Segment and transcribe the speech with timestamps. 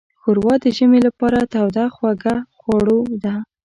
[0.19, 3.35] ښوروا د ژمي لپاره توده خوږه خوړو ده.